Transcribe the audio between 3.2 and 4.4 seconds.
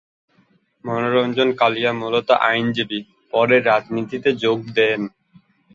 পরে রাজনীতিতে